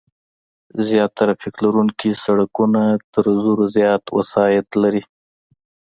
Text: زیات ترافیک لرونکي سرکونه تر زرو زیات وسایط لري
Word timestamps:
زیات 0.87 1.11
ترافیک 1.19 1.55
لرونکي 1.63 2.11
سرکونه 2.23 2.83
تر 3.13 3.25
زرو 3.43 3.63
زیات 3.75 4.03
وسایط 4.17 4.67
لري 4.81 5.03